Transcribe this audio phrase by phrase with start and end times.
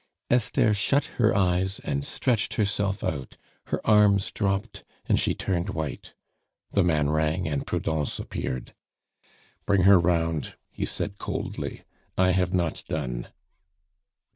[0.31, 6.15] Esther shut her eyes and stretched herself out, her arms dropped, and she turned white.
[6.71, 8.73] The man rang, and Prudence appeared.
[9.67, 11.83] "Bring her round," he said coldly;
[12.17, 13.27] "I have not done."